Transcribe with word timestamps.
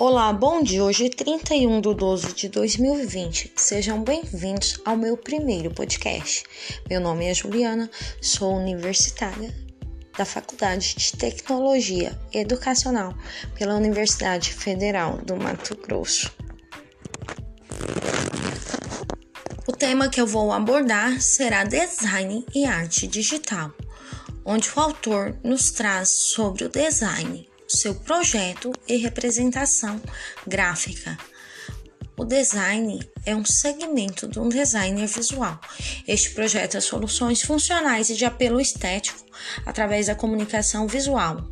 Olá, 0.00 0.32
bom 0.32 0.62
dia. 0.62 0.82
Hoje 0.82 1.08
é 1.08 1.10
31 1.10 1.78
de 1.78 1.94
12 1.94 2.32
de 2.32 2.48
2020. 2.48 3.52
Sejam 3.54 4.02
bem-vindos 4.02 4.80
ao 4.82 4.96
meu 4.96 5.14
primeiro 5.14 5.70
podcast. 5.70 6.42
Meu 6.88 7.02
nome 7.02 7.26
é 7.26 7.34
Juliana, 7.34 7.90
sou 8.18 8.56
universitária 8.56 9.54
da 10.16 10.24
Faculdade 10.24 10.94
de 10.96 11.12
Tecnologia 11.18 12.18
Educacional 12.32 13.14
pela 13.58 13.74
Universidade 13.74 14.54
Federal 14.54 15.18
do 15.18 15.36
Mato 15.36 15.76
Grosso. 15.76 16.32
O 19.66 19.72
tema 19.72 20.08
que 20.08 20.18
eu 20.18 20.26
vou 20.26 20.50
abordar 20.50 21.20
será 21.20 21.62
design 21.62 22.46
e 22.54 22.64
arte 22.64 23.06
digital, 23.06 23.70
onde 24.46 24.66
o 24.74 24.80
autor 24.80 25.38
nos 25.44 25.70
traz 25.72 26.08
sobre 26.08 26.64
o 26.64 26.70
design 26.70 27.49
seu 27.76 27.94
projeto 27.94 28.72
e 28.88 28.96
representação 28.96 30.00
gráfica. 30.46 31.16
O 32.16 32.24
design 32.24 33.00
é 33.24 33.34
um 33.34 33.44
segmento 33.44 34.28
de 34.28 34.38
um 34.38 34.48
designer 34.48 35.06
visual. 35.06 35.58
Este 36.06 36.30
projeta 36.30 36.80
soluções 36.80 37.40
funcionais 37.40 38.10
e 38.10 38.14
de 38.14 38.24
apelo 38.24 38.60
estético 38.60 39.24
através 39.64 40.08
da 40.08 40.14
comunicação 40.14 40.86
visual. 40.86 41.48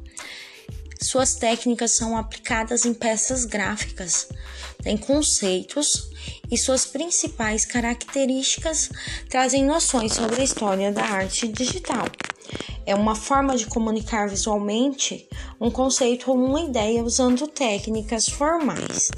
Suas 1.01 1.37
técnicas 1.37 1.93
são 1.93 2.17
aplicadas 2.17 2.85
em 2.85 2.93
peças 2.93 3.45
gráficas, 3.45 4.29
tem 4.83 4.97
conceitos 4.97 6.11
e 6.51 6.59
suas 6.59 6.85
principais 6.85 7.65
características 7.65 8.91
trazem 9.29 9.65
noções 9.65 10.13
sobre 10.13 10.41
a 10.41 10.45
história 10.45 10.93
da 10.93 11.05
arte 11.05 11.47
digital. 11.49 12.05
É 12.87 12.95
uma 12.95 13.15
forma 13.15 13.57
de 13.57 13.67
comunicar 13.67 14.29
visualmente 14.29 15.29
um 15.61 15.71
conceito 15.71 16.31
ou 16.31 16.37
uma 16.37 16.61
ideia 16.61 17.03
usando 17.03 17.47
técnicas 17.47 18.29
formais. 18.29 19.11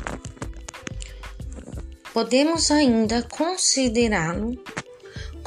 Podemos 2.12 2.70
ainda 2.70 3.22
considerá-lo 3.22 4.58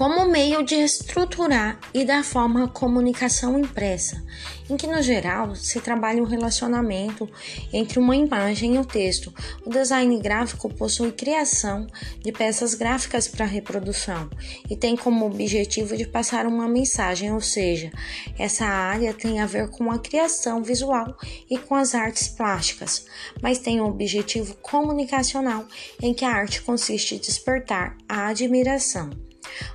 como 0.04 0.26
meio 0.26 0.66
de 0.66 0.76
estruturar 0.76 1.80
e 1.94 2.04
dar 2.04 2.26
forma 2.26 2.66
à 2.66 2.68
comunicação 2.68 3.58
impressa, 3.58 4.22
em 4.70 4.76
que 4.76 4.86
no 4.86 5.02
geral 5.02 5.56
se 5.56 5.80
trabalha 5.80 6.22
um 6.22 6.26
relacionamento 6.26 7.26
entre 7.72 8.00
uma 8.00 8.14
imagem 8.14 8.76
e 8.76 8.80
o 8.80 8.84
texto. 8.84 9.34
O 9.66 9.70
design 9.70 10.20
gráfico 10.20 10.68
possui 10.68 11.14
criação 11.14 11.88
de 12.20 12.34
peças 12.34 12.74
gráficas 12.74 13.30
para 13.30 13.46
reprodução 13.46 14.30
e 14.70 14.76
tem 14.76 14.98
como 14.98 15.26
objetivo 15.26 15.96
de 15.96 16.06
passar 16.06 16.48
uma 16.48 16.68
mensagem, 16.68 17.32
ou 17.32 17.40
seja, 17.40 17.90
essa 18.38 18.66
área 18.66 19.14
tem 19.14 19.40
a 19.40 19.46
ver 19.46 19.70
com 19.70 19.90
a 19.90 20.00
criação 20.00 20.62
visual 20.62 21.16
e 21.50 21.58
com 21.58 21.76
as 21.76 21.96
artes 21.96 22.28
plásticas, 22.28 23.06
mas 23.42 23.58
tem 23.58 23.80
um 23.80 23.86
objetivo 23.86 24.54
comunicacional 24.56 25.66
em 26.02 26.14
que 26.14 26.26
a 26.26 26.30
arte 26.34 26.62
consiste 26.62 27.16
em 27.16 27.20
despertar 27.20 27.96
a 28.10 28.28
admiração. 28.28 29.10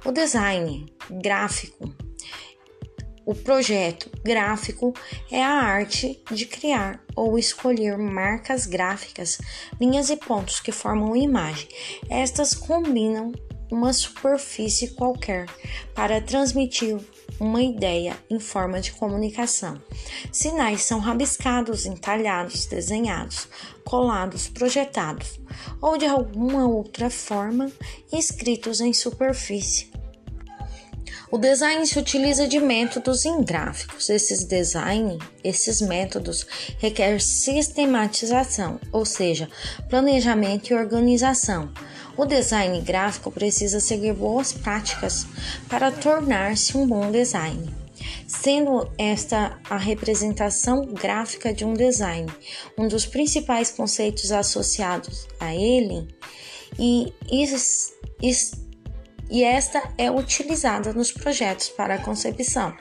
O 0.05 0.12
design 0.12 0.87
gráfico, 1.11 1.95
o 3.25 3.34
projeto 3.34 4.11
gráfico 4.25 4.95
é 5.31 5.45
a 5.45 5.51
arte 5.51 6.19
de 6.31 6.47
criar 6.47 7.05
ou 7.15 7.39
escolher 7.39 7.99
marcas 7.99 8.65
gráficas, 8.65 9.39
linhas 9.79 10.09
e 10.09 10.17
pontos 10.17 10.61
que 10.61 10.73
formam 10.73 11.15
imagem. 11.15 11.69
Estas 12.09 12.55
combinam 12.55 13.33
uma 13.71 13.93
superfície 13.93 14.95
qualquer 14.95 15.47
para 15.95 16.23
transmitir 16.23 16.97
uma 17.39 17.62
ideia 17.62 18.17
em 18.29 18.41
forma 18.41 18.81
de 18.81 18.93
comunicação. 18.93 19.81
Sinais 20.33 20.83
são 20.83 20.98
rabiscados, 20.98 21.87
entalhados, 21.87 22.67
desenhados, 22.67 23.48
colados, 23.84 24.48
projetados 24.48 25.41
ou 25.81 25.97
de 25.97 26.06
alguma 26.06 26.66
outra 26.66 27.09
forma 27.11 27.71
escritos 28.12 28.81
em 28.81 28.93
superfície. 28.93 29.91
O 31.31 31.37
design 31.37 31.87
se 31.87 31.99
utiliza 31.99 32.49
de 32.49 32.59
métodos 32.59 33.27
em 33.27 33.43
gráficos. 33.43 34.09
Esses 34.09 34.45
design, 34.45 35.19
esses 35.45 35.83
métodos 35.83 36.47
requerem 36.78 37.19
sistematização, 37.19 38.81
ou 38.91 39.05
seja, 39.05 39.47
planejamento 39.91 40.71
e 40.71 40.75
organização 40.75 41.71
o 42.19 42.27
design 42.27 42.81
gráfico 42.81 43.31
precisa 43.31 43.79
seguir 43.79 44.12
boas 44.12 44.53
práticas 44.53 45.25
para 45.69 45.93
tornar-se 45.93 46.77
um 46.77 46.84
bom 46.84 47.12
design, 47.12 47.73
sendo 48.27 48.91
esta 48.99 49.56
a 49.71 49.77
representação 49.77 50.84
gráfica 50.87 51.55
de 51.55 51.65
um 51.65 51.75
design, 51.75 52.27
um 52.77 52.89
dos 52.89 53.07
principais 53.07 53.71
conceitos 53.71 54.33
associados 54.33 55.28
a 55.39 55.55
ele, 55.55 56.09
e, 56.77 57.15
e 59.31 59.45
esta 59.45 59.95
é 59.97 60.11
utilizada 60.11 60.93
nos 60.93 61.12
projetos 61.12 61.69
para 61.69 61.99
concepção, 61.99 62.77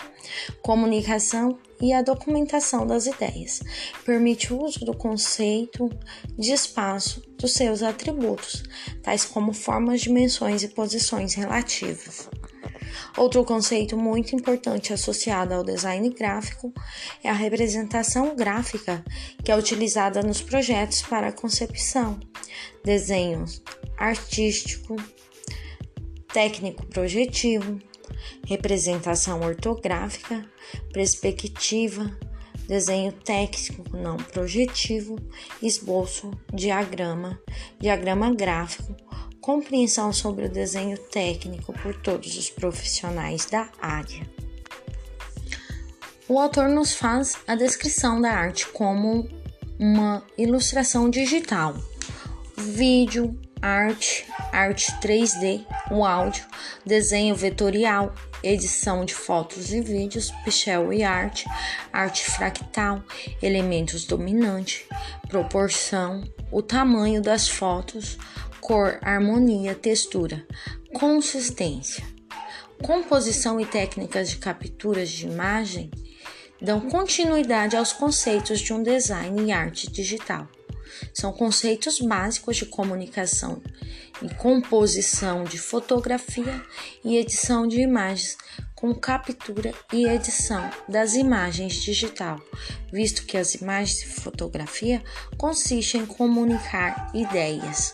comunicação 0.63 1.59
e 1.81 1.93
a 1.93 2.01
documentação 2.01 2.85
das 2.85 3.05
ideias. 3.05 3.61
Permite 4.05 4.53
o 4.53 4.63
uso 4.63 4.85
do 4.85 4.95
conceito 4.95 5.89
de 6.37 6.51
espaço 6.51 7.21
dos 7.37 7.53
seus 7.53 7.83
atributos, 7.83 8.63
tais 9.01 9.25
como 9.25 9.53
formas, 9.53 10.01
dimensões 10.01 10.63
e 10.63 10.69
posições 10.69 11.33
relativas. 11.33 12.29
Outro 13.17 13.43
conceito 13.43 13.97
muito 13.97 14.35
importante 14.35 14.93
associado 14.93 15.53
ao 15.53 15.63
design 15.63 16.09
gráfico 16.09 16.73
é 17.23 17.29
a 17.29 17.33
representação 17.33 18.35
gráfica, 18.35 19.03
que 19.43 19.51
é 19.51 19.57
utilizada 19.57 20.21
nos 20.21 20.41
projetos 20.41 21.01
para 21.01 21.31
concepção, 21.31 22.19
desenho 22.83 23.45
artístico, 23.97 24.95
técnico 26.31 26.85
projetivo, 26.87 27.79
representação 28.45 29.41
ortográfica, 29.41 30.45
perspectiva, 30.91 32.11
desenho 32.67 33.11
técnico 33.11 33.95
não 33.95 34.17
projetivo, 34.17 35.17
esboço, 35.61 36.31
diagrama, 36.53 37.39
diagrama 37.79 38.33
gráfico, 38.33 38.95
compreensão 39.39 40.11
sobre 40.11 40.45
o 40.45 40.49
desenho 40.49 40.97
técnico 40.97 41.71
por 41.73 41.95
todos 41.95 42.37
os 42.37 42.49
profissionais 42.49 43.45
da 43.45 43.69
área. 43.81 44.27
O 46.27 46.37
autor 46.37 46.67
nos 46.67 46.93
faz 46.93 47.37
a 47.47 47.55
descrição 47.55 48.19
da 48.19 48.31
arte 48.31 48.67
como 48.67 49.29
uma 49.79 50.21
ilustração 50.37 51.09
digital, 51.09 51.73
vídeo, 52.57 53.39
arte, 53.61 54.25
arte 54.57 54.91
3D, 54.93 55.63
o 55.91 56.03
áudio, 56.03 56.43
desenho 56.83 57.35
vetorial, 57.35 58.15
edição 58.41 59.05
de 59.05 59.13
fotos 59.13 59.71
e 59.71 59.79
vídeos, 59.81 60.31
pichel 60.43 60.91
e 60.91 61.03
arte, 61.03 61.45
arte 61.93 62.25
fractal, 62.25 63.03
elementos 63.39 64.03
dominante, 64.05 64.87
proporção, 65.29 66.23
o 66.51 66.63
tamanho 66.63 67.21
das 67.21 67.47
fotos, 67.47 68.17
cor, 68.59 68.97
harmonia, 69.03 69.75
textura, 69.75 70.43
consistência. 70.91 72.03
Composição 72.81 73.59
e 73.59 73.65
técnicas 73.65 74.31
de 74.31 74.37
capturas 74.37 75.09
de 75.09 75.27
imagem 75.27 75.91
dão 76.59 76.81
continuidade 76.81 77.75
aos 77.75 77.93
conceitos 77.93 78.59
de 78.59 78.73
um 78.73 78.81
design 78.81 79.39
e 79.39 79.51
arte 79.51 79.91
digital. 79.91 80.47
São 81.13 81.31
conceitos 81.31 81.99
básicos 81.99 82.57
de 82.57 82.65
comunicação 82.65 83.61
e 84.21 84.33
composição 84.35 85.43
de 85.43 85.57
fotografia 85.57 86.63
e 87.03 87.17
edição 87.17 87.67
de 87.67 87.81
imagens 87.81 88.37
com 88.75 88.93
captura 88.93 89.73
e 89.91 90.05
edição 90.05 90.69
das 90.87 91.15
imagens 91.15 91.75
digital, 91.75 92.39
visto 92.91 93.25
que 93.25 93.37
as 93.37 93.55
imagens 93.55 94.03
e 94.03 94.21
fotografia 94.21 95.03
consistem 95.37 96.01
em 96.01 96.05
comunicar 96.05 97.11
ideias. 97.13 97.93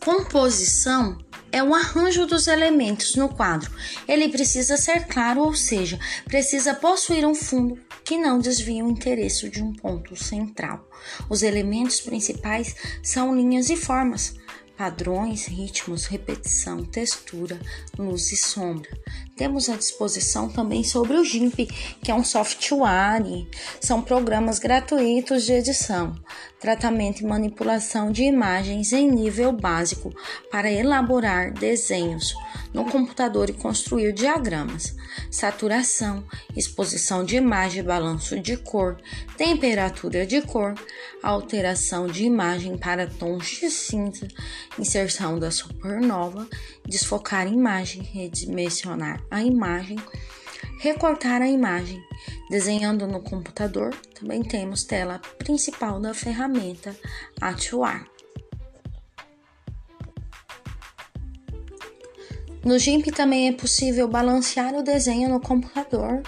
Composição 0.00 1.18
é 1.56 1.62
o 1.62 1.74
arranjo 1.74 2.26
dos 2.26 2.46
elementos 2.48 3.14
no 3.14 3.30
quadro. 3.30 3.72
Ele 4.06 4.28
precisa 4.28 4.76
ser 4.76 5.06
claro, 5.06 5.40
ou 5.40 5.54
seja, 5.54 5.98
precisa 6.26 6.74
possuir 6.74 7.26
um 7.26 7.34
fundo 7.34 7.80
que 8.04 8.18
não 8.18 8.38
desvie 8.38 8.82
o 8.82 8.90
interesse 8.90 9.48
de 9.48 9.62
um 9.62 9.72
ponto 9.72 10.14
central. 10.14 10.86
Os 11.30 11.42
elementos 11.42 11.98
principais 11.98 12.76
são 13.02 13.34
linhas 13.34 13.70
e 13.70 13.76
formas, 13.76 14.34
padrões, 14.76 15.46
ritmos, 15.46 16.04
repetição, 16.04 16.84
textura, 16.84 17.58
luz 17.98 18.30
e 18.32 18.36
sombra. 18.36 18.90
Temos 19.34 19.70
à 19.70 19.76
disposição 19.76 20.50
também 20.50 20.84
sobre 20.84 21.16
o 21.16 21.24
GIMP, 21.24 21.66
que 22.02 22.10
é 22.10 22.14
um 22.14 22.24
software, 22.24 23.46
são 23.80 24.02
programas 24.02 24.58
gratuitos 24.58 25.44
de 25.44 25.54
edição. 25.54 26.14
Tratamento 26.66 27.20
e 27.20 27.24
manipulação 27.24 28.10
de 28.10 28.24
imagens 28.24 28.92
em 28.92 29.08
nível 29.08 29.52
básico 29.52 30.12
para 30.50 30.68
elaborar 30.68 31.52
desenhos 31.52 32.34
no 32.74 32.84
computador 32.90 33.48
e 33.48 33.52
construir 33.52 34.12
diagramas, 34.12 34.96
saturação, 35.30 36.24
exposição 36.56 37.24
de 37.24 37.36
imagem, 37.36 37.84
balanço 37.84 38.40
de 38.40 38.56
cor, 38.56 38.96
temperatura 39.36 40.26
de 40.26 40.42
cor, 40.42 40.74
alteração 41.22 42.08
de 42.08 42.24
imagem 42.24 42.76
para 42.76 43.06
tons 43.06 43.46
de 43.46 43.70
cinza, 43.70 44.26
inserção 44.76 45.38
da 45.38 45.52
supernova, 45.52 46.48
desfocar 46.84 47.46
imagem, 47.46 48.02
redimensionar 48.02 49.22
a 49.30 49.40
imagem, 49.40 49.98
recortar 50.80 51.42
a 51.42 51.48
imagem. 51.48 52.02
Desenhando 52.48 53.06
no 53.06 53.20
computador, 53.20 53.94
também 54.18 54.42
temos 54.42 54.84
tela 54.84 55.20
principal 55.38 56.00
da 56.00 56.14
ferramenta 56.14 56.96
Atuar. 57.40 58.06
No 62.64 62.78
GIMP 62.78 63.12
também 63.12 63.48
é 63.48 63.52
possível 63.52 64.08
balancear 64.08 64.74
o 64.74 64.82
desenho 64.82 65.28
no 65.28 65.40
computador 65.40 66.22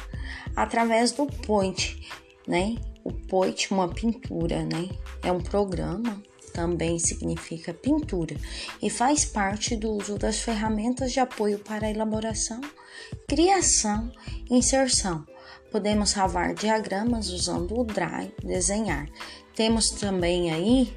através 0.55 1.13
do 1.13 1.27
Point, 1.27 2.09
né? 2.47 2.77
O 3.05 3.13
Point, 3.13 3.73
uma 3.73 3.89
pintura, 3.89 4.65
né? 4.65 4.89
É 5.23 5.33
um 5.33 5.41
programa, 5.41 6.23
também 6.59 6.99
significa 6.99 7.73
pintura, 7.73 8.37
e 8.83 8.91
faz 8.91 9.25
parte 9.25 9.77
do 9.77 9.93
uso 9.93 10.19
das 10.19 10.41
ferramentas 10.41 11.13
de 11.13 11.21
apoio 11.21 11.61
para 11.61 11.89
elaboração, 11.89 12.61
criação 13.29 14.11
e 14.51 14.57
inserção. 14.57 15.25
Podemos 15.71 16.11
salvar 16.11 16.55
diagramas 16.55 17.29
usando 17.29 17.79
o 17.79 17.85
Drive, 17.85 18.35
desenhar. 18.43 19.09
Temos 19.55 19.91
também 19.91 20.51
aí 20.51 20.93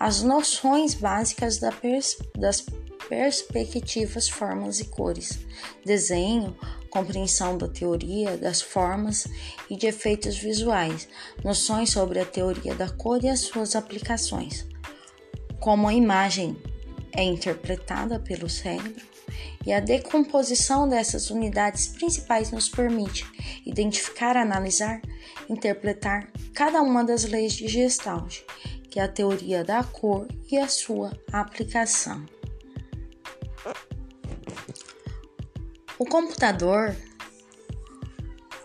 as 0.00 0.20
noções 0.20 0.94
básicas 0.94 1.58
da 1.58 1.70
pers 1.70 2.18
das 2.36 2.66
perspectivas, 3.08 4.28
formas 4.28 4.80
e 4.80 4.86
cores, 4.86 5.38
desenho, 5.84 6.56
compreensão 6.90 7.56
da 7.56 7.68
teoria 7.68 8.36
das 8.36 8.60
formas 8.60 9.28
e 9.70 9.76
de 9.76 9.86
efeitos 9.86 10.36
visuais, 10.38 11.06
noções 11.44 11.90
sobre 11.90 12.18
a 12.18 12.24
teoria 12.24 12.74
da 12.74 12.88
cor 12.88 13.22
e 13.22 13.28
as 13.28 13.40
suas 13.40 13.76
aplicações, 13.76 14.66
como 15.64 15.88
a 15.88 15.94
imagem 15.94 16.58
é 17.10 17.24
interpretada 17.24 18.20
pelo 18.20 18.50
cérebro 18.50 19.02
e 19.64 19.72
a 19.72 19.80
decomposição 19.80 20.86
dessas 20.86 21.30
unidades 21.30 21.86
principais 21.86 22.50
nos 22.50 22.68
permite 22.68 23.24
identificar, 23.64 24.36
analisar, 24.36 25.00
interpretar 25.48 26.30
cada 26.52 26.82
uma 26.82 27.02
das 27.02 27.24
leis 27.24 27.54
de 27.54 27.66
Gestalt, 27.66 28.42
que 28.90 29.00
é 29.00 29.04
a 29.04 29.08
teoria 29.08 29.64
da 29.64 29.82
cor 29.82 30.28
e 30.52 30.58
a 30.58 30.68
sua 30.68 31.18
aplicação. 31.32 32.26
O 35.98 36.04
computador, 36.04 36.94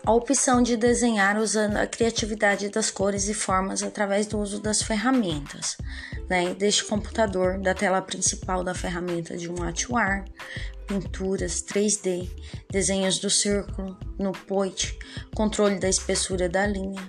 a 0.04 0.12
opção 0.12 0.62
de 0.62 0.76
desenhar 0.76 1.36
usando 1.38 1.76
a 1.76 1.86
criatividade 1.86 2.68
das 2.70 2.90
cores 2.90 3.28
e 3.28 3.34
formas 3.34 3.82
através 3.82 4.26
do 4.26 4.38
uso 4.38 4.60
das 4.60 4.82
ferramentas, 4.82 5.76
né, 6.28 6.54
deste 6.54 6.84
computador, 6.84 7.58
da 7.60 7.74
tela 7.74 8.00
principal 8.00 8.64
da 8.64 8.74
ferramenta 8.74 9.36
de 9.36 9.50
um 9.50 9.62
atuar, 9.62 10.24
pinturas 10.86 11.62
3D, 11.62 12.28
desenhos 12.70 13.18
do 13.18 13.28
círculo 13.28 13.96
no 14.18 14.32
point, 14.32 14.98
controle 15.34 15.78
da 15.78 15.88
espessura 15.88 16.48
da 16.48 16.66
linha, 16.66 17.02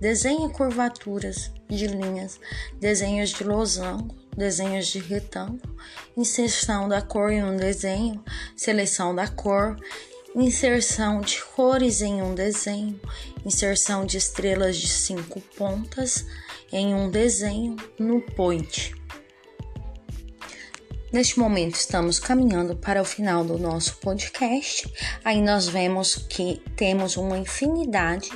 desenha 0.00 0.48
curvaturas 0.48 1.52
de 1.68 1.86
linhas, 1.86 2.40
desenhos 2.80 3.30
de 3.30 3.44
losango, 3.44 4.14
desenhos 4.36 4.88
de 4.88 4.98
retângulo, 4.98 5.76
inserção 6.16 6.88
da 6.88 7.00
cor 7.00 7.30
em 7.30 7.42
um 7.42 7.56
desenho, 7.56 8.22
seleção 8.56 9.14
da 9.14 9.28
cor, 9.28 9.76
inserção 10.34 11.20
de 11.20 11.42
cores 11.42 12.00
em 12.00 12.22
um 12.22 12.34
desenho, 12.34 12.98
inserção 13.44 14.06
de 14.06 14.16
estrelas 14.16 14.76
de 14.76 14.88
cinco 14.88 15.40
pontas 15.56 16.26
em 16.72 16.94
um 16.94 17.10
desenho 17.10 17.76
no 17.98 18.20
point. 18.20 18.94
Neste 21.12 21.38
momento 21.38 21.74
estamos 21.74 22.18
caminhando 22.18 22.74
para 22.74 23.02
o 23.02 23.04
final 23.04 23.44
do 23.44 23.58
nosso 23.58 23.96
podcast. 23.98 24.90
Aí 25.22 25.42
nós 25.42 25.68
vemos 25.68 26.16
que 26.16 26.62
temos 26.74 27.18
uma 27.18 27.36
infinidade 27.36 28.30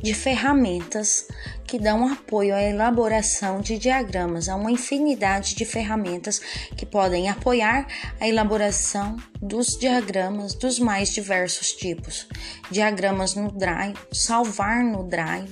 de 0.00 0.14
ferramentas 0.14 1.26
que 1.66 1.76
dão 1.76 2.06
apoio 2.06 2.54
à 2.54 2.62
elaboração 2.62 3.60
de 3.60 3.76
diagramas. 3.76 4.48
Há 4.48 4.54
uma 4.54 4.70
infinidade 4.70 5.56
de 5.56 5.64
ferramentas 5.64 6.40
que 6.76 6.86
podem 6.86 7.28
apoiar 7.28 7.88
a 8.20 8.28
elaboração 8.28 9.16
dos 9.42 9.76
diagramas 9.76 10.54
dos 10.54 10.78
mais 10.78 11.08
diversos 11.08 11.72
tipos. 11.72 12.28
Diagramas 12.70 13.34
no 13.34 13.50
Drive, 13.50 13.98
salvar 14.12 14.84
no 14.84 15.02
Drive, 15.02 15.50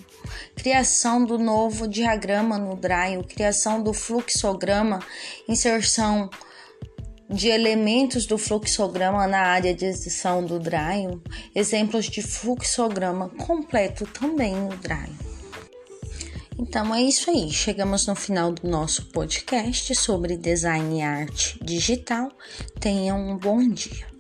criação 0.55 1.25
do 1.25 1.39
novo 1.39 1.89
diagrama 1.89 2.57
no 2.57 2.77
Drive, 2.77 3.25
criação 3.25 3.83
do 3.83 3.93
fluxograma, 3.93 5.01
inserção 5.49 6.31
de 7.29 7.49
elementos 7.49 8.27
do 8.27 8.39
fluxograma 8.39 9.27
na 9.27 9.41
área 9.41 9.75
de 9.75 9.85
edição 9.85 10.45
do 10.45 10.59
Drive, 10.59 11.21
exemplos 11.55 12.07
de 12.07 12.23
fluxograma 12.23 13.29
completo 13.29 14.07
também 14.07 14.55
no 14.55 14.77
Drive. 14.77 15.29
Então 16.59 16.93
é 16.93 17.01
isso 17.01 17.31
aí, 17.31 17.51
chegamos 17.51 18.07
no 18.07 18.17
final 18.17 18.51
do 18.51 18.69
nosso 18.69 19.07
podcast 19.07 19.95
sobre 19.95 20.37
design 20.37 20.99
e 20.99 21.03
arte 21.03 21.59
digital. 21.63 22.31
Tenham 22.81 23.17
um 23.17 23.39
bom 23.39 23.69
dia. 23.69 24.18